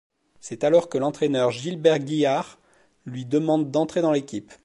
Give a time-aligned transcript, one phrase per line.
[0.39, 2.57] C'est alors que l'entraîneur Gilbert Guihard
[3.05, 4.51] lui demande d'entrer dans l'équipe.